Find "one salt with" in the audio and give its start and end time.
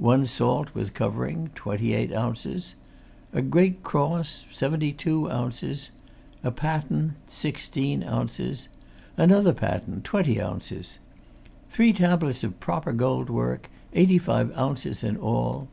0.00-0.92